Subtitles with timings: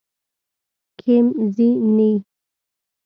[0.99, 1.25] کيم
[1.55, 1.69] ځي
[1.99, 2.11] ئې